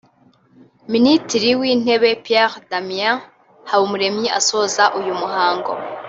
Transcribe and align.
Minitiri 0.91 1.49
w’Intebe 1.59 2.09
Pierre 2.23 2.57
Damien 2.69 3.17
Habumuremyi 3.69 4.27
asoza 4.39 4.83
uyu 4.99 5.13
muhango 5.21 5.71